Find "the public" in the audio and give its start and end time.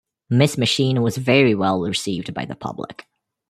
2.43-3.05